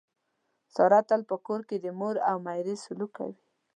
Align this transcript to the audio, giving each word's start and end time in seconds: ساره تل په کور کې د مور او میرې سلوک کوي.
ساره 0.73 0.99
تل 1.09 1.21
په 1.29 1.35
کور 1.45 1.61
کې 1.69 1.77
د 1.79 1.87
مور 1.99 2.15
او 2.29 2.37
میرې 2.45 2.75
سلوک 2.83 3.11
کوي. 3.17 3.37